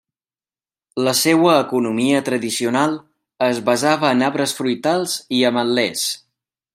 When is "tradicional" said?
2.31-2.97